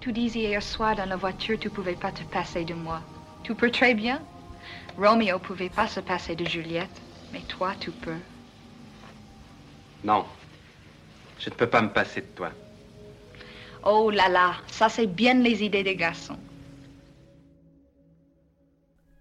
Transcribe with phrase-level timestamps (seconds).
[0.00, 3.02] tu disais hier soir dans la voiture, tu pouvais pas te passer de moi.
[3.42, 4.22] Tu peux très bien.
[4.96, 8.18] Romeo pouvait pas se passer de Juliette, mais toi, tu peux.
[10.04, 10.24] Non.
[11.38, 12.50] Je ne peux pas me passer de toi.
[13.84, 16.38] Oh là là, ça c'est bien les idées des garçons.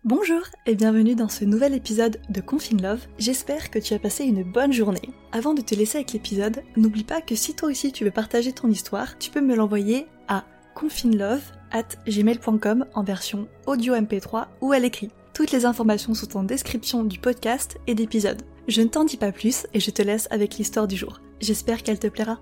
[0.06, 3.08] Bonjour et bienvenue dans ce nouvel épisode de Confine Love.
[3.18, 5.10] J'espère que tu as passé une bonne journée.
[5.32, 8.54] Avant de te laisser avec l'épisode, n'oublie pas que si toi aussi tu veux partager
[8.54, 10.46] ton histoire, tu peux me l'envoyer à
[10.76, 15.10] confinelove at gmail.com en version audio MP3 ou à l'écrit.
[15.34, 18.44] Toutes les informations sont en description du podcast et d'épisode.
[18.68, 21.20] Je ne t'en dis pas plus et je te laisse avec l'histoire du jour.
[21.40, 22.40] J'espère qu'elle te plaira.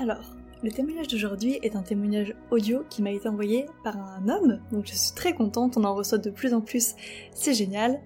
[0.00, 0.33] Alors,
[0.64, 4.86] le témoignage d'aujourd'hui est un témoignage audio qui m'a été envoyé par un homme, donc
[4.86, 6.94] je suis très contente, on en reçoit de plus en plus,
[7.32, 8.00] c'est génial.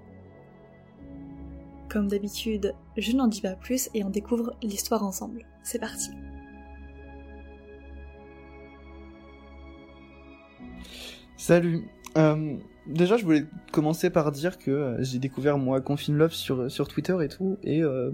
[1.89, 5.47] Comme d'habitude, je n'en dis pas plus et on découvre l'histoire ensemble.
[5.63, 6.11] C'est parti.
[11.37, 11.85] Salut.
[12.17, 12.57] Euh,
[12.89, 16.89] déjà, je voulais commencer par dire que euh, j'ai découvert moi Confine Love sur sur
[16.89, 18.11] Twitter et tout, et euh,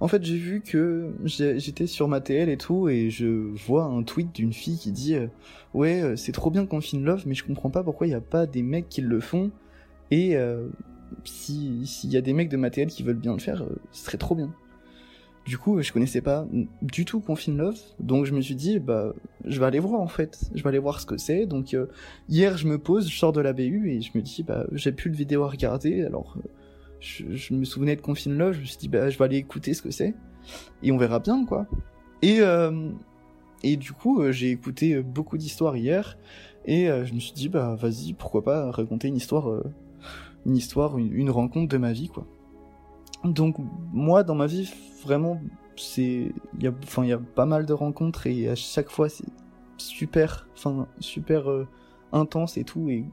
[0.00, 3.26] en fait j'ai vu que j'étais sur ma TL et tout, et je
[3.66, 5.26] vois un tweet d'une fille qui dit euh,
[5.74, 8.20] ouais euh, c'est trop bien Confine Love, mais je comprends pas pourquoi il y a
[8.20, 9.50] pas des mecs qui le font,
[10.10, 10.68] et euh,
[11.24, 14.04] si s'il y a des mecs de ma TL qui veulent bien le faire, ce
[14.04, 14.52] serait trop bien.
[15.46, 16.46] Du coup, je connaissais pas
[16.80, 19.12] du tout Confine Love, donc je me suis dit, bah,
[19.44, 21.44] je vais aller voir en fait, je vais aller voir ce que c'est.
[21.44, 21.86] Donc euh,
[22.30, 24.90] hier, je me pose, je sors de la BU et je me dis, bah, j'ai
[24.90, 26.48] plus de vidéo à regarder, alors euh,
[27.04, 29.74] je, me souvenais de Confine Love, je me suis dit, bah, je vais aller écouter
[29.74, 30.14] ce que c'est
[30.82, 31.66] et on verra bien quoi.
[32.22, 32.90] Et euh,
[33.62, 36.18] et du coup, j'ai écouté beaucoup d'histoires hier
[36.66, 39.62] et je me suis dit, bah, vas-y, pourquoi pas raconter une histoire,
[40.46, 42.26] une histoire, une, rencontre de ma vie quoi.
[43.24, 43.56] Donc
[43.92, 44.70] moi dans ma vie
[45.02, 45.40] vraiment
[45.76, 48.90] c'est il y a enfin il y a pas mal de rencontres et à chaque
[48.90, 49.24] fois c'est
[49.78, 51.66] super enfin super euh,
[52.12, 53.04] intense et tout et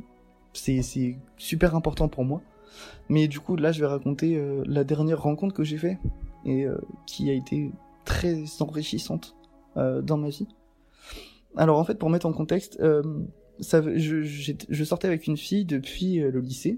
[0.53, 2.41] c'est c'est super important pour moi.
[3.09, 5.97] Mais du coup là je vais raconter euh, la dernière rencontre que j'ai fait
[6.45, 7.71] et euh, qui a été
[8.05, 9.35] très enrichissante
[9.75, 10.47] dans ma vie.
[11.55, 12.77] Alors en fait pour mettre en contexte
[13.61, 16.77] je, sortais avec une fille depuis le lycée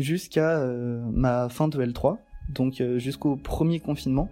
[0.00, 0.66] jusqu'à
[1.12, 2.18] ma fin de L3
[2.50, 4.28] donc euh, jusqu'au premier confinement.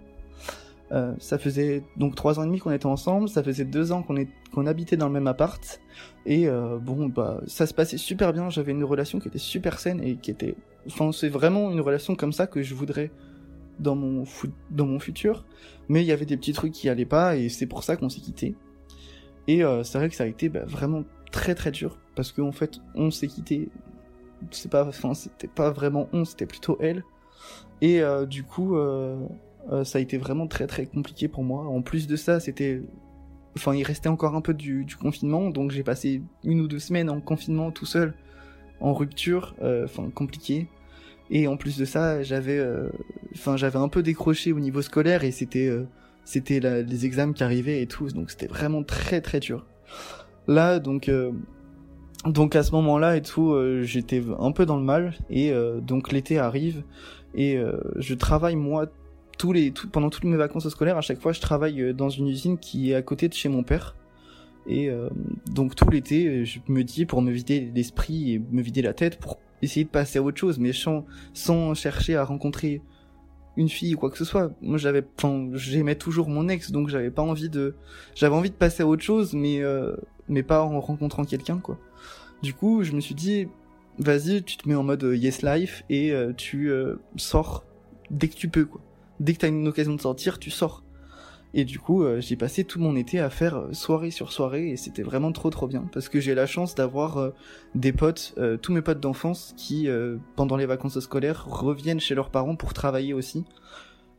[0.90, 4.02] Euh, ça faisait donc trois ans et demi qu'on était ensemble, ça faisait deux ans
[4.02, 4.16] qu'on
[4.54, 5.82] qu'on habitait dans le même appart
[6.24, 8.48] et euh, bon bah ça se passait super bien.
[8.48, 10.54] J'avais une relation qui était super saine et qui était,
[10.86, 13.10] enfin c'est vraiment une relation comme ça que je voudrais
[13.78, 14.24] dans mon
[14.70, 15.44] dans mon futur.
[15.88, 18.08] Mais il y avait des petits trucs qui allaient pas et c'est pour ça qu'on
[18.08, 18.56] s'est quitté.
[19.46, 22.48] Et euh, c'est vrai que ça a été bah, vraiment très très dur parce qu'en
[22.48, 23.68] en fait on s'est quitté.
[24.52, 27.04] C'est pas, enfin c'était pas vraiment on, c'était plutôt elle.
[27.80, 28.76] Et euh, du coup,
[29.68, 31.66] euh, euh, ça a été vraiment très très compliqué pour moi.
[31.66, 32.82] En plus de ça, c'était
[33.56, 35.50] enfin il restait encore un peu du, confinement.
[35.50, 38.14] Donc j'ai passé une ou deux semaines en confinement tout seul
[38.80, 40.68] en rupture enfin compliqué.
[41.30, 42.64] Et en plus de ça j'avais
[43.34, 45.70] enfin j'avais un peu décroché au niveau scolaire et c'était
[46.24, 48.08] c'était les examens qui arrivaient et tout.
[48.08, 49.66] Donc c'était vraiment très très dur.
[50.46, 51.10] Là donc
[52.24, 55.14] donc à ce moment-là et tout j'étais un peu dans le mal.
[55.28, 55.52] Et
[55.82, 56.84] donc l'été arrive
[57.34, 58.86] et euh, je travaille moi
[59.38, 62.28] tous les pendant toutes mes vacances scolaires à chaque fois je travaille euh, dans une
[62.28, 63.96] usine qui est à côté de chez mon père.
[64.66, 65.08] Et euh,
[65.50, 69.18] donc tout l'été je me dis pour me vider l'esprit et me vider la tête
[69.18, 72.82] pour essayer de passer à autre chose mais sans, sans chercher à rencontrer
[73.56, 74.52] une fille ou quoi que ce soit.
[74.60, 77.76] Moi j'avais enfin j'aimais toujours mon ex donc j'avais pas envie de
[78.14, 79.96] j'avais envie de passer à autre chose mais euh,
[80.28, 81.78] mais pas en rencontrant quelqu'un quoi.
[82.42, 83.48] Du coup je me suis dit
[83.98, 87.64] vas-y, tu te mets en mode euh, yes life et euh, tu euh, sors
[88.10, 88.80] dès que tu peux, quoi.
[89.20, 90.84] Dès que t'as une occasion de sortir, tu sors.
[91.54, 95.02] Et du coup, j'ai passé tout mon été à faire soirée sur soirée et c'était
[95.02, 97.32] vraiment trop trop bien parce que j'ai la chance d'avoir
[97.74, 99.88] des potes, tous mes potes d'enfance qui,
[100.36, 103.46] pendant les vacances scolaires, reviennent chez leurs parents pour travailler aussi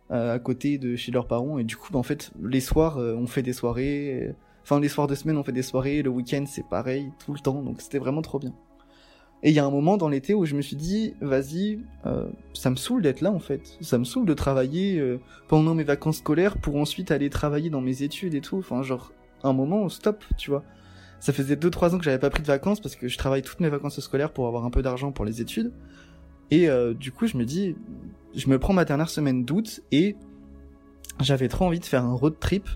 [0.10, 3.28] à côté de chez leurs parents et du coup, bah, en fait, les soirs, on
[3.28, 4.34] fait des soirées.
[4.64, 6.02] Enfin, les soirs de semaine, on fait des soirées.
[6.02, 7.62] Le week-end, c'est pareil tout le temps.
[7.62, 8.54] Donc, c'était vraiment trop bien.
[9.42, 12.28] Et il y a un moment dans l'été où je me suis dit, vas-y, euh,
[12.54, 13.78] ça me saoule d'être là en fait.
[13.80, 17.80] Ça me saoule de travailler euh, pendant mes vacances scolaires pour ensuite aller travailler dans
[17.80, 18.58] mes études et tout.
[18.58, 19.14] Enfin, genre,
[19.44, 20.64] un moment, stop, tu vois.
[21.22, 23.62] Ça faisait 2-3 ans que j'avais pas pris de vacances parce que je travaille toutes
[23.62, 25.72] mes vacances scolaires pour avoir un peu d'argent pour les études.
[26.52, 27.76] Et euh, du coup, je me dis,
[28.36, 30.18] je me prends ma dernière semaine d'août et
[31.22, 32.68] j'avais trop envie de faire un road trip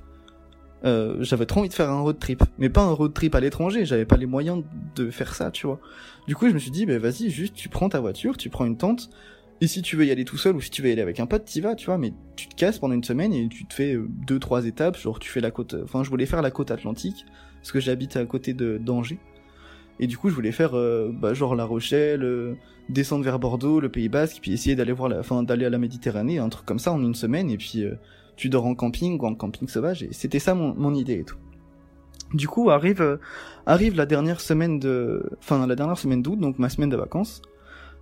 [0.86, 3.40] euh, j'avais trop envie de faire un road trip, mais pas un road trip à
[3.40, 4.64] l'étranger, j'avais pas les moyens
[4.96, 5.80] de faire ça, tu vois.
[6.28, 8.66] Du coup, je me suis dit, bah vas-y, juste tu prends ta voiture, tu prends
[8.66, 9.10] une tente,
[9.62, 11.20] Et si tu veux y aller tout seul ou si tu veux y aller avec
[11.22, 13.66] un pote, t'y vas, tu vois, mais tu te casses pendant une semaine et tu
[13.66, 16.42] te fais euh, deux, trois étapes, genre tu fais la côte, enfin je voulais faire
[16.42, 17.26] la côte atlantique,
[17.62, 19.20] parce que j'habite à côté de d'Angers.
[20.00, 22.56] Et du coup, je voulais faire, euh, bah, genre La Rochelle, euh,
[22.90, 25.78] descendre vers Bordeaux, le Pays Basque, puis essayer d'aller voir la, enfin, d'aller à la
[25.78, 27.96] Méditerranée, un truc comme ça en une semaine, et puis euh,
[28.36, 31.24] tu dors en camping ou en camping sauvage, et c'était ça mon, mon idée et
[31.24, 31.38] tout.
[32.34, 33.20] Du coup, arrive,
[33.66, 37.44] arrive la dernière semaine de, enfin, la dernière semaine d'août, donc ma semaine de vacances.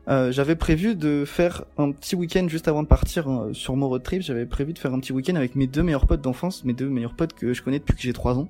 [0.07, 4.21] j'avais prévu de faire un petit week-end juste avant de partir sur mon road trip.
[4.21, 6.87] J'avais prévu de faire un petit week-end avec mes deux meilleurs potes d'enfance, mes deux
[6.87, 8.47] meilleurs potes que je connais depuis que j'ai trois ans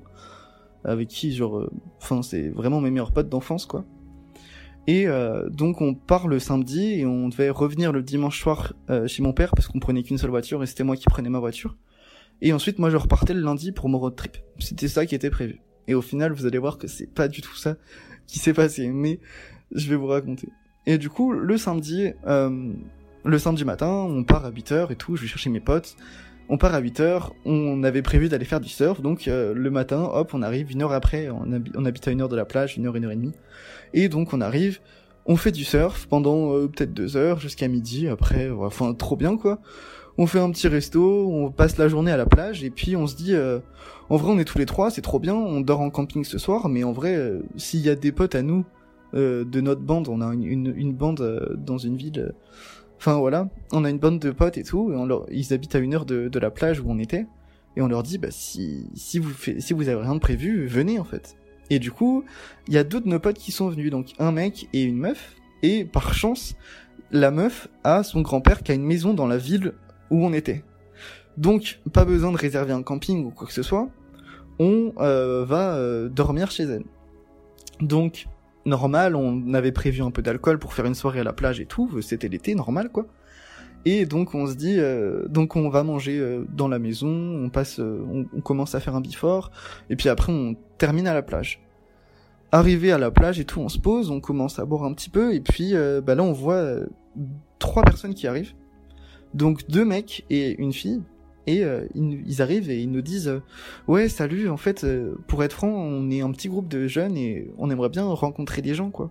[0.83, 3.85] avec qui genre euh, enfin c'est vraiment mes meilleurs potes d'enfance quoi
[4.87, 9.07] et euh, donc on part le samedi et on devait revenir le dimanche soir euh,
[9.07, 11.39] chez mon père parce qu'on prenait qu'une seule voiture et c'était moi qui prenais ma
[11.39, 11.77] voiture.
[12.41, 14.37] Et ensuite moi je repartais le lundi pour mon road trip.
[14.59, 15.61] C'était ça qui était prévu.
[15.87, 17.77] Et au final vous allez voir que c'est pas du tout ça
[18.25, 19.19] qui s'est passé mais
[19.71, 20.49] je vais vous raconter.
[20.87, 25.21] Et du coup le samedi le samedi matin on part à 8h et tout je
[25.21, 25.95] vais chercher mes potes
[26.51, 30.03] on part à 8h, on avait prévu d'aller faire du surf, donc euh, le matin,
[30.03, 32.86] hop, on arrive une heure après, on, habite à une heure de la plage, une
[32.86, 33.31] heure, une heure et demie,
[33.94, 34.81] et donc on arrive,
[35.25, 39.38] on fait du surf pendant euh, peut-être deux heures jusqu'à midi, après, enfin trop bien
[39.38, 39.59] quoi.
[40.18, 43.07] On fait un petit resto, on passe la journée à la plage, et puis on
[43.07, 43.59] se dit, euh,
[44.09, 46.38] en vrai on est tous les trois, c'est trop bien, on dort en camping ce
[46.38, 47.18] soir, mais en vrai,
[47.56, 48.65] s'il y a des potes à nous
[49.13, 52.33] de notre bande, on a une bande dans une ville
[53.01, 55.95] Enfin voilà, on a une bande de potes et tout, et ils habitent à une
[55.95, 57.25] heure de, la plage où on était,
[57.75, 58.86] et on leur dit bah si
[59.18, 59.59] vous fait...
[59.59, 61.36] si avez rien de prévu, venez en fait.
[61.71, 62.24] Et du coup,
[62.68, 64.98] il y a deux de nos potes qui sont venus, donc un mec et une
[64.98, 66.56] meuf, et par chance,
[67.09, 69.74] la meuf a son grand-père qui a une maison dans la ville
[70.12, 70.63] où on était.
[71.38, 73.89] Donc pas besoin de réserver un camping ou quoi que ce soit,
[74.59, 76.83] on euh, va euh, dormir chez elle.
[77.80, 78.27] Donc
[78.65, 81.65] normal, on avait prévu un peu d'alcool pour faire une soirée à la plage et
[81.65, 83.07] tout, c'était l'été, normal quoi.
[83.85, 87.49] Et donc on se dit, euh, donc on va manger euh, dans la maison, on
[87.49, 89.51] passe, euh, on, commence à faire un bifort,
[89.89, 91.61] et puis après on termine à la plage.
[92.51, 95.09] Arrivé à la plage et tout, on se pose, on commence à boire un petit
[95.09, 95.73] peu, et puis
[96.03, 96.79] bah là on voit
[97.59, 98.53] trois personnes qui arrivent,
[99.33, 101.01] donc deux mecs et une fille,
[101.47, 103.41] et euh, ils, arrivent et ils nous disent euh,
[103.88, 107.17] ouais salut en fait euh, pour être franc on est un petit groupe de jeunes
[107.17, 109.09] et on aimerait bien rencontrer des gens quoi.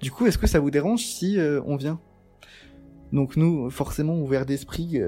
[0.00, 1.98] Du coup est-ce que ça vous dérange si on vient?
[3.12, 5.00] Donc nous forcément ouverts d'esprit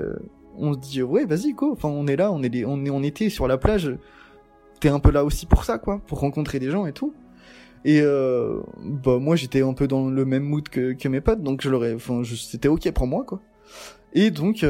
[0.57, 3.03] on se dit ouais vas-y quoi enfin on est là on est on est on
[3.03, 3.95] était sur la plage.
[4.81, 7.13] T'es un peu là aussi pour ça quoi pour rencontrer des gens et tout.
[7.85, 11.63] Et bah moi j'étais un peu dans le même mood que, que mes potes donc
[11.63, 13.41] je l'aurais enfin c'était ok pour moi quoi.
[14.15, 14.65] Et donc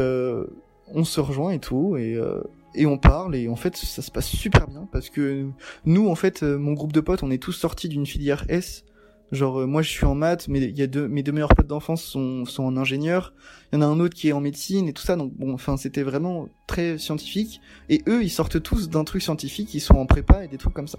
[0.95, 2.43] on se rejoint et tout, et, euh,
[2.75, 5.47] et on parle, et en fait, ça se passe super bien, parce que
[5.85, 8.85] nous, en fait, euh, mon groupe de potes, on est tous sortis d'une filière S.
[9.31, 11.55] Genre, euh, moi, je suis en maths, mais il y a deux, mes deux meilleurs
[11.55, 13.35] potes d'enfance sont, sont en ingénieur.
[13.71, 15.17] Il y en a un autre qui est en médecine et tout ça.
[15.17, 17.61] Donc, bon, enfin, c'était vraiment très scientifique.
[17.91, 20.73] Et eux, ils sortent tous d'un truc scientifique, ils sont en prépa et des trucs
[20.73, 20.99] comme ça.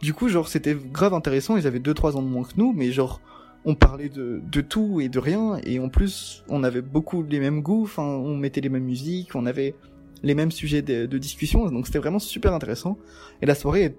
[0.00, 1.58] Du coup, genre, c'était grave intéressant.
[1.58, 3.20] Ils avaient deux, trois ans de moins que nous, mais genre,
[3.66, 7.40] on parlait de, de tout et de rien, et en plus, on avait beaucoup les
[7.40, 9.74] mêmes goûts, on mettait les mêmes musiques, on avait
[10.22, 12.96] les mêmes sujets de, discussion, donc c'était vraiment super intéressant.
[13.42, 13.96] Et la soirée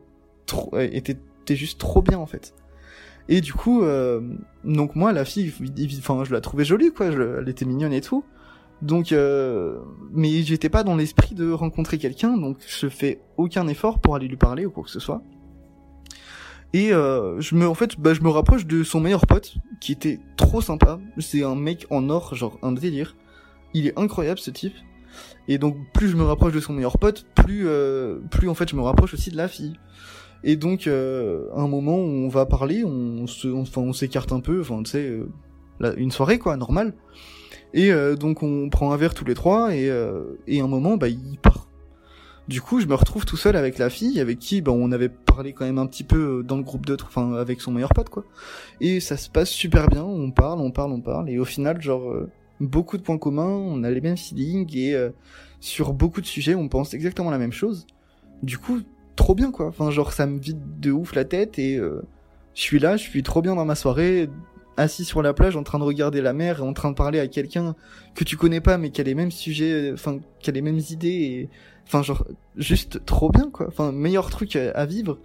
[0.74, 2.54] était, était juste trop bien, en fait.
[3.30, 4.22] Et du coup, euh,
[4.64, 5.54] donc moi, la fille,
[6.00, 8.24] enfin, je la trouvais jolie, quoi, elle était mignonne et tout.
[8.82, 9.80] Donc, euh,
[10.12, 14.28] mais j'étais pas dans l'esprit de rencontrer quelqu'un, donc je fais aucun effort pour aller
[14.28, 15.22] lui parler ou quoi que ce soit.
[16.74, 19.92] Et euh, je me, en fait, bah, je me rapproche de son meilleur pote, qui
[19.92, 21.00] était trop sympa.
[21.18, 23.16] C'est un mec en or, genre un délire.
[23.74, 24.74] Il est incroyable ce type.
[25.48, 28.70] Et donc plus je me rapproche de son meilleur pote, plus, euh, plus en fait
[28.70, 29.74] je me rapproche aussi de la fille.
[30.44, 34.62] Et donc euh, un moment on va parler, on se, enfin on s'écarte un peu,
[34.62, 35.10] enfin tu sais,
[35.82, 36.94] euh, une soirée quoi, normale.
[37.74, 39.92] Et euh, donc on prend un verre tous les trois et,
[40.48, 41.67] et un moment bah il part
[42.48, 45.10] du coup, je me retrouve tout seul avec la fille, avec qui ben, on avait
[45.10, 47.94] parlé quand même un petit peu euh, dans le groupe d'autres, enfin avec son meilleur
[47.94, 48.24] pote quoi.
[48.80, 51.82] Et ça se passe super bien, on parle, on parle, on parle, et au final,
[51.82, 52.30] genre, euh,
[52.62, 55.10] beaucoup de points communs, on a les mêmes feelings, et euh,
[55.60, 57.86] sur beaucoup de sujets, on pense exactement la même chose.
[58.44, 58.80] Du coup,
[59.16, 62.80] trop bien quoi, enfin genre ça me vide de ouf la tête, et je suis
[62.80, 64.30] là, je suis trop bien dans ma soirée,
[64.78, 67.20] assis sur la plage en train de regarder la mer et en train de parler
[67.20, 67.76] à quelqu'un
[68.14, 70.80] que tu connais pas mais qui a les mêmes sujets, enfin qui a les mêmes
[70.92, 71.50] idées et
[71.88, 72.26] enfin genre
[72.56, 73.68] juste trop bien quoi.
[73.68, 75.18] Enfin meilleur truc à, vivre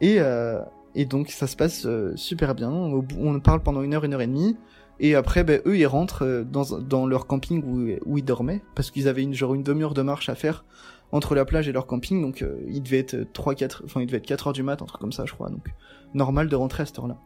[0.00, 0.60] et euh,
[0.94, 2.70] et donc ça se passe euh, super bien.
[2.70, 4.56] On, parle pendant une heure une heure et demie
[5.00, 8.62] et après ben eux ils rentrent euh, dans dans leur camping où où ils dormaient
[8.74, 10.64] parce qu'ils avaient une genre une demi-heure de marche à faire
[11.12, 14.06] entre la plage et leur camping donc euh, il devait être 3 4 enfin il
[14.06, 15.66] devait être 4 heures du mat un truc comme ça je crois donc
[16.12, 17.16] normal de rentrer à cette heure-là.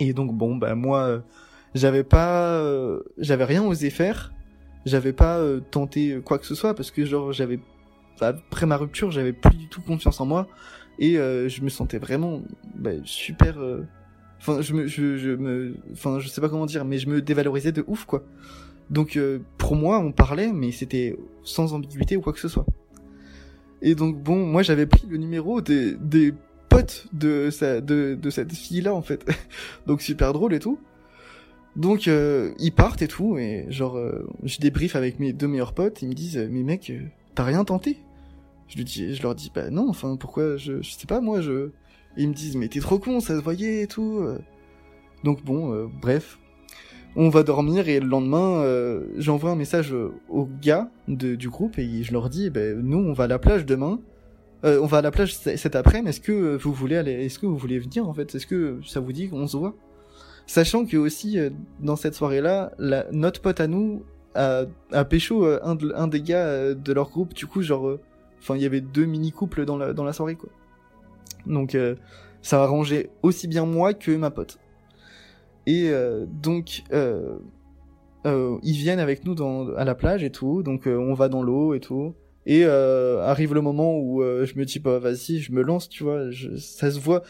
[0.00, 1.22] Et donc bon bah moi
[1.76, 4.32] j'avais pas, euh, j'avais rien osé faire,
[4.86, 7.60] j'avais pas euh, tenté quoi que ce soit parce que genre j'avais
[8.20, 10.46] après ma rupture, j'avais plus du tout confiance en moi
[10.98, 12.42] et euh, je me sentais vraiment
[12.74, 13.58] bah, super.
[13.60, 13.84] euh,
[14.38, 17.22] Enfin, je me, je, je me, enfin, je sais pas comment dire, mais je me
[17.22, 18.22] dévalorisais de ouf quoi.
[18.90, 22.66] Donc euh, pour moi, on parlait, mais c'était sans ambiguïté ou quoi que ce soit.
[23.82, 26.34] Et donc bon, moi j'avais pris le numéro des, des
[26.68, 29.24] potes de, sa, de, de cette fille-là en fait.
[29.86, 30.78] donc super drôle et tout.
[31.76, 35.74] Donc euh, ils partent et tout, et genre euh, je débrief avec mes deux meilleurs
[35.74, 37.00] potes, ils me disent mais mec, euh,
[37.34, 37.98] t'as rien tenté
[38.68, 41.40] Je lui dis, je leur dis bah non, enfin pourquoi je, je sais pas moi
[41.42, 41.70] je.
[42.16, 44.20] Et ils me disent mais t'es trop con, ça se voyait et tout.
[44.20, 44.38] euh.
[45.22, 46.38] Donc bon, euh, bref,
[47.14, 51.78] on va dormir et le lendemain, euh, j'envoie un message euh, aux gars du groupe
[51.78, 54.00] et je leur dis, ben nous on va à la plage demain.
[54.64, 56.08] Euh, on va à la plage cet après-midi.
[56.08, 58.34] Est-ce que euh, vous voulez aller Est-ce que vous voulez venir en fait?
[58.34, 59.76] Est-ce que ça vous dit qu'on se voit?
[60.46, 61.50] Sachant que aussi euh,
[61.80, 66.06] dans cette soirée-là, la, notre pote à nous a, a pécho euh, un, de- un
[66.06, 67.34] des gars euh, de leur groupe.
[67.34, 67.98] Du coup, genre,
[68.38, 70.50] enfin, il y avait deux mini couples dans la soirée quoi.
[71.46, 71.76] Donc
[72.42, 74.58] ça arrangeait aussi bien moi que ma pote.
[75.66, 75.90] Et
[76.42, 76.84] donc,
[78.24, 79.34] ils viennent avec nous
[79.76, 82.14] à la plage et tout, donc on va dans l'eau et tout.
[82.46, 86.30] Et arrive le moment où je me dis, bah vas-y, je me lance, tu vois,
[86.30, 87.22] je, ça se voit.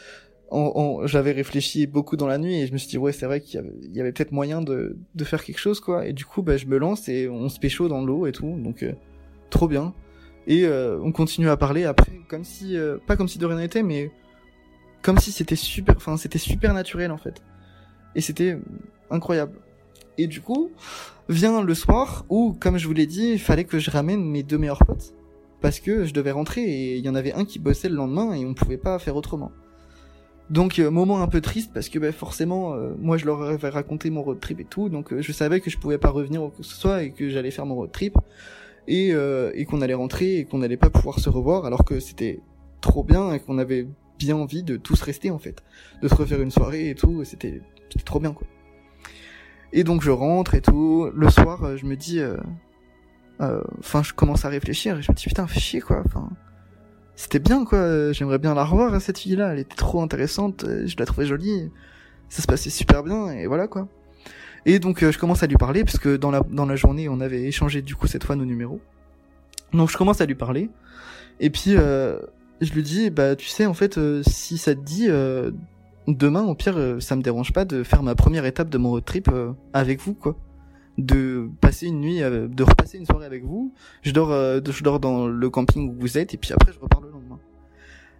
[1.05, 3.55] J'avais réfléchi beaucoup dans la nuit et je me suis dit, ouais, c'est vrai qu'il
[3.55, 6.05] y avait, avait peut-être moyen de, de faire quelque chose, quoi.
[6.07, 8.57] Et du coup, bah, je me lance et on se pécho dans l'eau et tout,
[8.57, 8.93] donc euh,
[9.49, 9.93] trop bien.
[10.47, 13.57] Et euh, on continue à parler après, comme si, euh, pas comme si de rien
[13.57, 14.11] n'était, mais
[15.01, 17.41] comme si c'était super, enfin, c'était super naturel en fait
[18.17, 18.57] et c'était
[19.09, 19.53] incroyable.
[20.17, 20.71] Et du coup,
[21.29, 24.43] vient le soir où, comme je vous l'ai dit, il fallait que je ramène mes
[24.43, 25.13] deux meilleurs potes
[25.61, 28.33] parce que je devais rentrer et il y en avait un qui bossait le lendemain
[28.33, 29.51] et on pouvait pas faire autrement.
[30.49, 33.69] Donc euh, moment un peu triste parce que bah, forcément euh, moi je leur avais
[33.69, 36.41] raconté mon road trip et tout donc euh, je savais que je pouvais pas revenir
[36.41, 38.17] ou que ce soit et que j'allais faire mon road trip
[38.87, 41.99] et, euh, et qu'on allait rentrer et qu'on allait pas pouvoir se revoir alors que
[41.99, 42.39] c'était
[42.79, 43.87] trop bien et qu'on avait
[44.17, 45.63] bien envie de tous rester en fait
[46.01, 48.47] de se refaire une soirée et tout c'était c'était trop bien quoi.
[49.73, 51.09] Et donc je rentre et tout.
[51.13, 52.37] Le soir, euh, je me dis, euh,
[53.79, 56.01] enfin, je commence à réfléchir et je me dis putain, fais chier quoi.
[56.05, 56.29] Enfin,
[57.17, 58.13] c'était bien quoi.
[58.13, 59.51] J'aimerais bien la revoir cette fille-là.
[59.51, 60.63] Elle était trop intéressante.
[60.63, 61.69] euh, Je la trouvais jolie.
[62.29, 63.89] Ça se passait super bien et voilà quoi.
[64.65, 67.43] Et donc euh, je commence à lui parler parce que dans la journée, on avait
[67.43, 68.79] échangé du coup cette fois nos numéros.
[69.73, 70.69] Donc je commence à lui parler
[71.39, 72.19] et puis euh,
[72.61, 75.09] je lui dis bah tu sais en fait si ça te dit
[76.07, 79.03] demain, au pire, ça me dérange pas de faire ma première étape de mon road
[79.03, 79.29] trip
[79.73, 80.35] avec vous, quoi.
[80.97, 83.71] De passer une nuit, euh, de repasser une soirée avec vous.
[84.01, 86.79] Je dors, euh, je dors dans le camping où vous êtes, et puis après, je
[86.79, 87.37] repars le lendemain.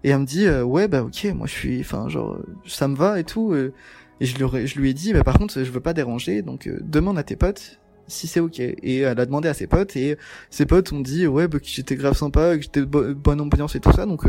[0.03, 2.96] Et elle me dit, euh, ouais, bah ok, moi je suis, enfin, genre, ça me
[2.96, 3.55] va et tout.
[3.55, 3.72] et
[4.22, 7.17] je lui, je lui ai dit, bah par contre, je veux pas déranger, donc demande
[7.17, 7.79] à tes potes
[8.10, 8.60] si c'est ok.
[8.60, 10.17] Et elle a demandé à ses potes, et
[10.51, 13.75] ses potes ont dit, ouais, bah, que j'étais grave sympa, que j'étais bo- bonne ambiance
[13.75, 14.24] et tout ça, donc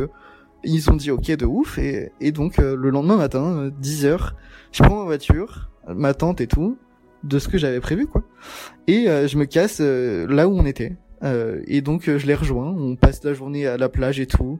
[0.65, 4.33] ils ont dit ok de ouf et, et donc le lendemain matin, 10h,
[4.73, 6.77] je prends ma voiture, ma tente et tout,
[7.25, 8.23] de ce que j'avais prévu quoi.
[8.87, 10.97] Et euh, je me casse euh, là où on était.
[11.25, 14.27] Euh, et donc euh, je les rejoins, on passe la journée à la plage et
[14.27, 14.59] tout.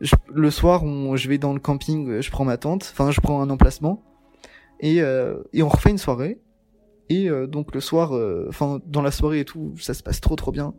[0.00, 3.10] Je- le soir, on, je vais dans le camping, euh, je prends ma tente, enfin
[3.10, 4.02] je prends un emplacement
[4.80, 6.38] et, euh, et on refait une soirée.
[7.12, 8.12] Et donc le soir,
[8.48, 10.74] enfin dans la soirée et tout, ça se passe trop trop bien.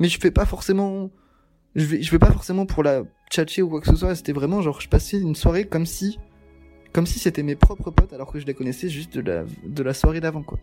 [0.00, 1.12] Mais je fais pas forcément,
[1.76, 4.16] je vais, je vais pas forcément pour la tchatcher ou quoi que ce soit.
[4.16, 6.18] C'était vraiment genre je passais une soirée comme si,
[6.96, 9.82] comme si c'était mes propres potes alors que je les connaissais juste de la de
[9.82, 10.58] la soirée d'avant quoi.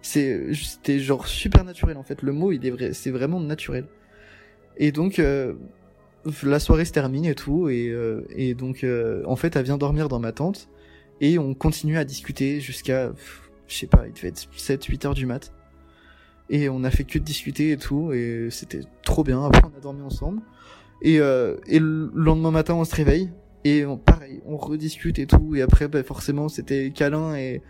[0.00, 2.22] C'est, c'était genre super naturel en fait.
[2.22, 3.86] Le mot il est vrai, c'est vraiment naturel.
[4.76, 5.54] Et donc euh,
[6.44, 9.76] la soirée se termine et tout et euh, et donc euh, en fait elle vient
[9.76, 10.68] dormir dans ma tente
[11.20, 13.10] et on continue à discuter jusqu'à
[13.66, 15.52] je sais pas, il devait être 7 8 heures du mat.
[16.48, 19.44] Et on a fait que de discuter et tout et c'était trop bien.
[19.44, 20.42] Après on a dormi ensemble.
[21.02, 23.30] Et, et le lendemain matin, on se réveille
[23.66, 25.56] et on, pareil, on rediscute et tout.
[25.56, 27.62] Et après, bah, forcément, c'était câlin et,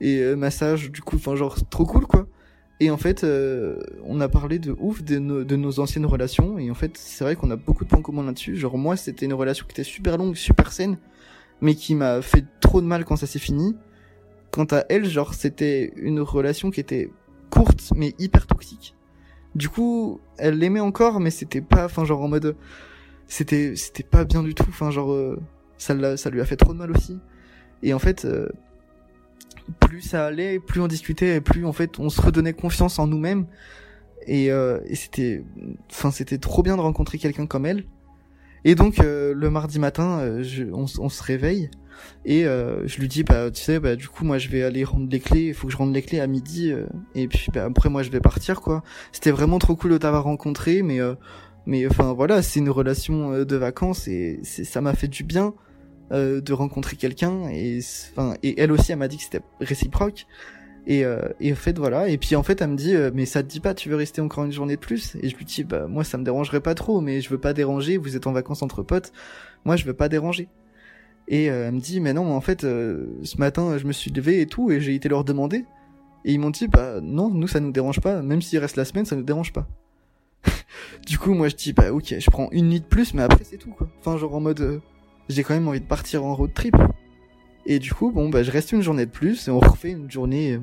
[0.00, 0.90] et euh, massage.
[0.90, 2.26] Du coup, enfin, genre trop cool quoi.
[2.80, 6.58] Et en fait, euh, on a parlé de ouf de nos, de nos anciennes relations.
[6.58, 8.56] Et en fait, c'est vrai qu'on a beaucoup de points communs là-dessus.
[8.56, 10.98] Genre moi, c'était une relation qui était super longue, super saine,
[11.60, 13.76] mais qui m'a fait trop de mal quand ça s'est fini.
[14.50, 17.10] Quant à elle, genre, c'était une relation qui était
[17.50, 18.96] courte mais hyper toxique.
[19.54, 22.56] Du coup, elle l'aimait encore, mais c'était pas, enfin genre en mode,
[23.26, 24.66] c'était, c'était pas bien du tout.
[24.68, 25.38] Enfin genre, euh,
[25.78, 27.18] ça, ça lui a fait trop de mal aussi.
[27.82, 28.48] Et en fait, euh,
[29.80, 33.06] plus ça allait, plus on discutait, et plus en fait on se redonnait confiance en
[33.06, 33.46] nous-mêmes.
[34.26, 35.44] Et, euh, et c'était,
[35.90, 37.84] enfin c'était trop bien de rencontrer quelqu'un comme elle.
[38.64, 41.70] Et donc euh, le mardi matin, euh, je, on, on se réveille
[42.24, 44.84] Et euh, je lui dis, bah, tu sais, bah, du coup, moi, je vais aller
[44.84, 45.48] rendre les clés.
[45.48, 46.72] Il faut que je rende les clés à midi.
[47.14, 48.82] et puis, bah, après, moi, je vais partir, quoi.
[49.12, 51.00] C'était vraiment trop cool de t'avoir rencontré, mais,
[51.66, 55.54] mais, enfin, voilà, c'est une relation euh, de vacances et ça m'a fait du bien
[56.12, 57.48] euh, de rencontrer quelqu'un.
[57.50, 57.80] Et,
[58.12, 60.26] enfin, et elle aussi, elle m'a dit que c'était réciproque.
[60.86, 62.08] Et, euh, et en fait, voilà.
[62.08, 63.96] Et puis, en fait, elle me dit, euh, mais ça te dit pas, tu veux
[63.96, 65.16] rester encore une journée de plus?
[65.22, 67.54] Et je lui dis, bah, moi, ça me dérangerait pas trop, mais je veux pas
[67.54, 67.96] déranger.
[67.96, 69.12] Vous êtes en vacances entre potes.
[69.64, 70.48] Moi, je veux pas déranger.
[71.28, 74.10] Et euh, elle me dit, mais non, en fait, euh, ce matin, je me suis
[74.10, 75.64] levé et tout, et j'ai été leur demander.
[76.26, 78.22] Et ils m'ont dit, bah non, nous, ça nous dérange pas.
[78.22, 79.66] Même s'il reste la semaine, ça nous dérange pas.
[81.06, 83.44] Du coup, moi, je dis, bah ok, je prends une nuit de plus, mais après,
[83.44, 83.88] c'est tout, quoi.
[84.00, 84.80] Enfin, genre en mode, euh,
[85.28, 86.76] j'ai quand même envie de partir en road trip.
[87.66, 90.10] Et du coup, bon, bah, je reste une journée de plus, et on refait une
[90.10, 90.60] journée, euh,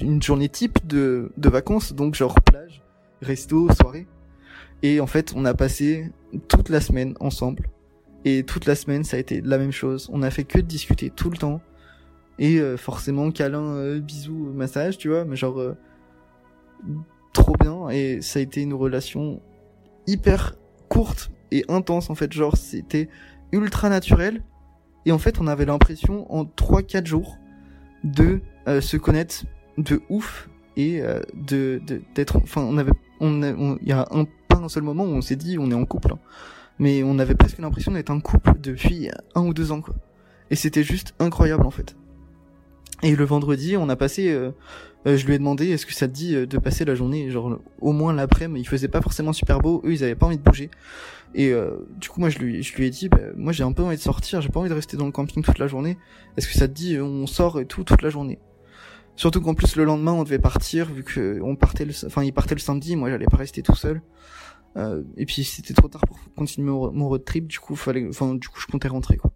[0.00, 2.82] une journée type de, de vacances, donc genre plage,
[3.22, 4.06] resto, soirée.
[4.82, 6.12] Et en fait, on a passé
[6.48, 7.70] toute la semaine ensemble.
[8.24, 10.08] Et toute la semaine, ça a été la même chose.
[10.12, 11.60] On a fait que de discuter tout le temps.
[12.38, 15.76] Et euh, forcément, câlin, euh, bisous, massage, tu vois, mais genre euh,
[17.34, 17.90] trop bien.
[17.90, 19.42] Et ça a été une relation
[20.06, 20.54] hyper
[20.88, 22.32] courte et intense en fait.
[22.32, 23.08] Genre, c'était
[23.52, 24.42] ultra naturel.
[25.06, 27.36] Et en fait, on avait l'impression en 3-4 jours
[28.04, 29.44] de euh, se connaître
[29.76, 30.48] de ouf
[30.78, 31.82] et euh, de
[32.14, 32.36] d'être.
[32.36, 35.36] Enfin, on avait, on- il y a un pas un seul moment où on s'est
[35.36, 36.12] dit on est en couple.
[36.14, 36.18] hein
[36.80, 39.94] mais on avait presque l'impression d'être un couple depuis un ou deux ans quoi.
[40.50, 41.94] Et c'était juste incroyable en fait.
[43.04, 44.50] Et le vendredi, on a passé, euh,
[45.06, 47.30] euh, je lui ai demandé est-ce que ça te dit euh, de passer la journée,
[47.30, 50.24] genre au moins l'après, mais il faisait pas forcément super beau, eux ils avaient pas
[50.24, 50.70] envie de bouger.
[51.34, 53.72] Et euh, du coup moi je lui, je lui ai dit, bah, moi j'ai un
[53.72, 55.98] peu envie de sortir, j'ai pas envie de rester dans le camping toute la journée.
[56.38, 58.38] Est-ce que ça te dit euh, on sort et tout toute la journée?
[59.16, 62.32] Surtout qu'en plus le lendemain on devait partir vu que on partait, le, enfin il
[62.32, 64.00] partait le samedi, moi j'allais pas rester tout seul.
[65.16, 68.60] Et puis c'était trop tard pour continuer mon, road trip, du coup fallait, du coup
[68.60, 69.30] je comptais rentrer quoi.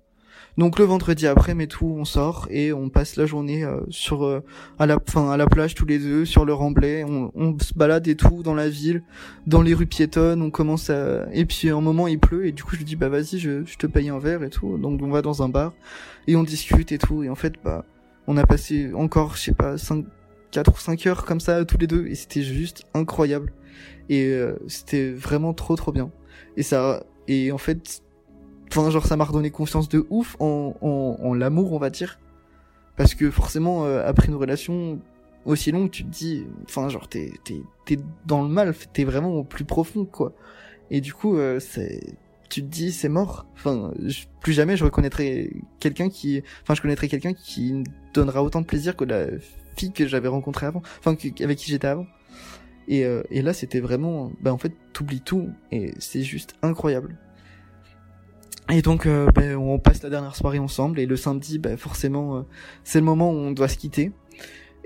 [0.59, 4.25] Donc le vendredi après, mais tout, on sort et on passe la journée euh, sur
[4.25, 4.43] euh,
[4.79, 7.73] à la, fin à la plage tous les deux, sur le remblai, on, on se
[7.75, 9.03] balade et tout dans la ville,
[9.47, 12.65] dans les rues piétonnes, on commence à et puis un moment il pleut et du
[12.65, 15.01] coup je lui dis bah vas-y je, je te paye un verre et tout, donc
[15.01, 15.73] on va dans un bar
[16.27, 17.23] et on discute et tout.
[17.23, 17.85] Et en fait bah
[18.27, 20.05] on a passé encore je sais pas 5
[20.51, 22.07] 4 ou 5 heures comme ça tous les deux.
[22.07, 23.53] Et c'était juste incroyable.
[24.09, 26.11] Et euh, c'était vraiment trop trop bien.
[26.57, 28.03] Et ça et en fait
[28.71, 32.19] enfin genre ça m'a redonné confiance de ouf en, en, en l'amour on va dire.
[32.97, 34.99] Parce que forcément euh, après une relation
[35.45, 39.31] aussi longue tu te dis enfin genre t'es t'es t'es dans le mal t'es vraiment
[39.35, 40.33] au plus profond quoi.
[40.91, 42.01] Et du coup euh, c'est
[42.51, 43.47] tu te dis c'est mort.
[43.55, 45.51] Enfin je- plus jamais je reconnaîtrai
[45.81, 49.27] quelqu'un qui enfin je connaîtrai quelqu'un qui me donnera autant de plaisir que la
[49.77, 52.07] fille que j'avais rencontrée avant enfin avec qui j'étais avant.
[52.91, 57.19] Et, euh, et là, c'était vraiment, bah en fait, t'oublies tout et c'est juste incroyable.
[58.71, 62.43] Et donc, bah, on passe la dernière soirée ensemble et le samedi, bah, forcément, euh,
[62.85, 64.13] c'est le moment où on doit se quitter.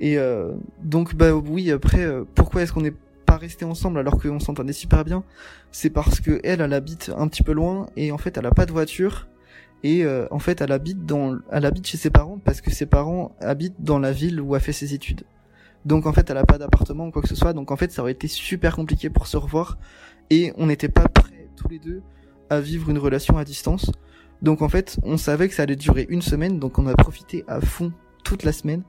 [0.03, 4.21] Et euh, donc, bah oui, après, euh, pourquoi est-ce qu'on n'est pas resté ensemble alors
[4.21, 5.23] qu'on s'entendait super bien?
[5.71, 8.51] C'est parce que elle, elle habite un petit peu loin et en fait, elle a
[8.51, 9.29] pas de voiture.
[9.85, 12.87] Et euh, en fait, elle habite dans, elle habite chez ses parents parce que ses
[12.87, 15.23] parents habitent dans la ville où elle fait ses études.
[15.85, 17.53] Donc en fait, elle a pas d'appartement ou quoi que ce soit.
[17.53, 19.79] Donc en fait, ça aurait été super compliqué pour se revoir.
[20.31, 22.03] Et on n'était pas prêts tous les deux
[22.52, 23.90] à vivre une relation à distance.
[24.42, 26.58] Donc en fait, on savait que ça allait durer une semaine.
[26.58, 27.92] Donc on a profité à fond
[28.24, 28.82] toute la semaine.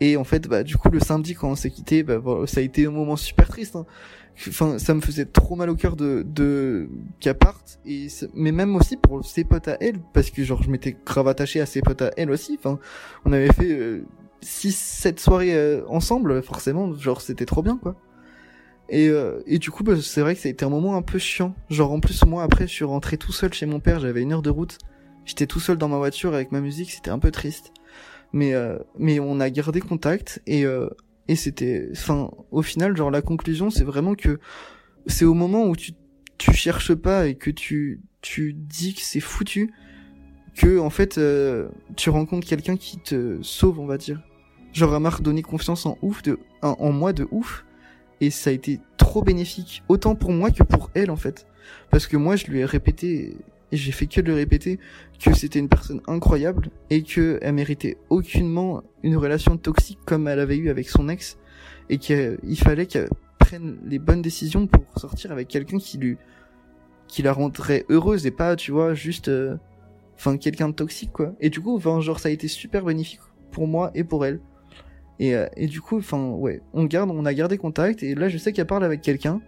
[0.00, 2.60] Et en fait, bah du coup, le samedi quand on s'est quitté, bah voilà, ça
[2.60, 3.74] a été un moment super triste.
[3.76, 3.84] hein.
[4.48, 6.88] Enfin, ça me faisait trop mal au cœur de de
[7.18, 7.80] qu'elle parte.
[7.84, 11.26] Et mais même aussi pour ses potes à elle, parce que genre je m'étais grave
[11.26, 12.56] attaché à ses potes à elle aussi.
[12.58, 12.78] Enfin,
[13.24, 14.04] on avait fait euh,
[14.40, 17.96] 6 7 soirées euh, ensemble forcément genre c'était trop bien quoi
[18.88, 21.02] et euh, et du coup bah, c'est vrai que ça a été un moment un
[21.02, 21.54] peu chiant.
[21.68, 24.32] Genre en plus moi après je suis rentré tout seul chez mon père j'avais une
[24.32, 24.78] heure de route.
[25.24, 27.72] J'étais tout seul dans ma voiture avec ma musique c'était un peu triste.
[28.32, 30.88] Mais euh, mais on a gardé contact et euh,
[31.28, 34.38] et c'était enfin au final genre la conclusion c'est vraiment que
[35.06, 35.92] c'est au moment où tu
[36.38, 39.72] tu cherches pas et que tu tu dis que c'est foutu
[40.56, 44.22] que en fait euh, tu rencontres quelqu'un qui te sauve on va dire.
[44.72, 47.64] Genre elle m'a redonné confiance en ouf de en moi de ouf
[48.20, 51.46] et ça a été trop bénéfique autant pour moi que pour elle en fait.
[51.90, 53.36] Parce que moi je lui ai répété
[53.70, 54.78] et j'ai fait que de le répéter
[55.22, 60.40] que c'était une personne incroyable et que elle méritait aucunement une relation toxique comme elle
[60.40, 61.38] avait eu avec son ex
[61.90, 66.16] et qu'il fallait qu'elle prenne les bonnes décisions pour sortir avec quelqu'un qui lui
[67.06, 69.56] qui la rendrait heureuse et pas tu vois juste euh,
[70.14, 71.34] enfin quelqu'un de toxique quoi.
[71.40, 74.40] Et du coup enfin genre ça a été super bénéfique pour moi et pour elle
[75.18, 78.28] et, euh, et du coup enfin ouais on garde on a gardé contact et là
[78.28, 79.40] je sais qu'elle parle avec quelqu'un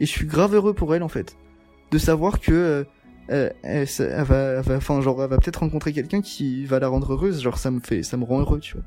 [0.00, 1.36] et je suis grave heureux pour elle en fait
[1.90, 2.84] de savoir que euh,
[3.30, 3.86] euh, elle,
[4.24, 7.40] va, elle va, enfin genre, elle va peut-être rencontrer quelqu'un qui va la rendre heureuse.
[7.40, 8.84] Genre, ça me fait, ça me rend heureux, tu vois.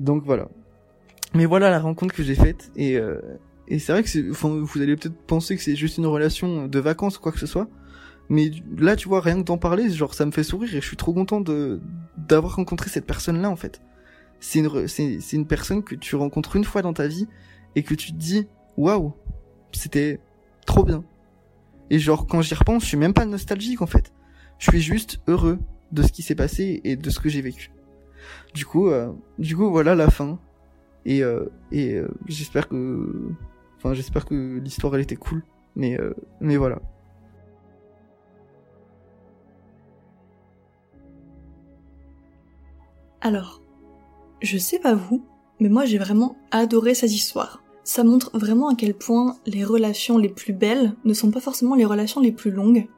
[0.00, 0.48] Donc voilà.
[1.34, 3.20] Mais voilà la rencontre que j'ai faite et euh,
[3.66, 6.78] et c'est vrai que enfin, vous allez peut-être penser que c'est juste une relation de
[6.78, 7.68] vacances ou quoi que ce soit.
[8.28, 10.86] Mais là, tu vois, rien que d'en parler, genre, ça me fait sourire et je
[10.86, 11.80] suis trop content de
[12.16, 13.80] d'avoir rencontré cette personne-là, en fait.
[14.46, 17.26] C'est une, c'est, c'est une personne que tu rencontres une fois dans ta vie
[17.76, 19.14] et que tu te dis, waouh,
[19.72, 20.20] c'était
[20.66, 21.02] trop bien.
[21.88, 24.12] Et genre, quand j'y repense, je suis même pas nostalgique, en fait.
[24.58, 25.58] Je suis juste heureux
[25.92, 27.70] de ce qui s'est passé et de ce que j'ai vécu.
[28.52, 30.38] Du coup, euh, du coup, voilà la fin.
[31.06, 33.32] Et, euh, et euh, j'espère que,
[33.78, 35.42] enfin, j'espère que l'histoire elle était cool.
[35.74, 36.82] Mais, euh, mais voilà.
[43.22, 43.63] Alors,
[44.40, 45.22] je sais pas vous,
[45.60, 47.62] mais moi j'ai vraiment adoré cette histoire.
[47.84, 51.74] Ça montre vraiment à quel point les relations les plus belles ne sont pas forcément
[51.74, 52.88] les relations les plus longues.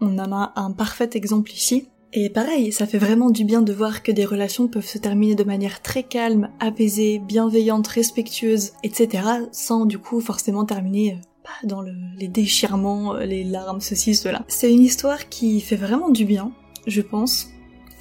[0.00, 1.88] On en a un parfait exemple ici.
[2.14, 5.34] Et pareil, ça fait vraiment du bien de voir que des relations peuvent se terminer
[5.34, 9.24] de manière très calme, apaisée, bienveillante, respectueuse, etc.
[9.50, 14.44] sans du coup forcément terminer euh, dans le, les déchirements, euh, les larmes, ceci, cela.
[14.46, 16.52] C'est une histoire qui fait vraiment du bien,
[16.86, 17.48] je pense,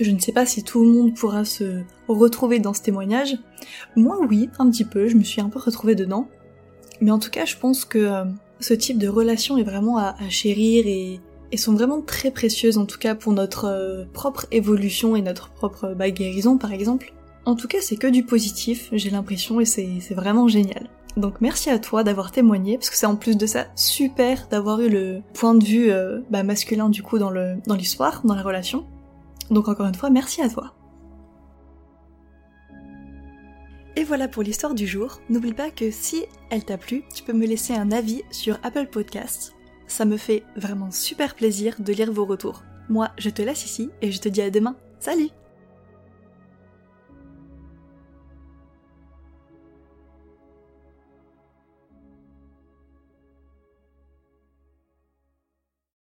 [0.04, 3.38] je ne sais pas si tout le monde pourra se retrouver dans ce témoignage.
[3.96, 6.28] Moi oui, un petit peu, je me suis un peu retrouvée dedans.
[7.02, 8.26] Mais en tout cas, je pense que euh,
[8.60, 11.20] ce type de relation est vraiment à, chérir et,
[11.58, 15.94] sont vraiment très précieuses, en tout cas pour notre euh, propre évolution et notre propre
[15.98, 17.14] bah, guérison par exemple.
[17.46, 20.90] En tout cas, c'est que du positif, j'ai l'impression, et c'est vraiment génial.
[21.18, 24.80] Donc merci à toi d'avoir témoigné, parce que c'est en plus de ça super d'avoir
[24.80, 27.32] eu le point de vue euh, bah, masculin du coup dans
[27.76, 28.86] l'histoire, dans la relation.
[29.52, 30.74] Donc encore une fois, merci à toi.
[33.98, 35.20] Et voilà pour l'histoire du jour.
[35.30, 38.88] N'oublie pas que si elle t'a plu, tu peux me laisser un avis sur Apple
[38.88, 39.54] Podcasts.
[39.86, 42.64] Ça me fait vraiment super plaisir de lire vos retours.
[42.90, 44.78] Moi, je te laisse ici et je te dis à demain.
[45.00, 45.30] Salut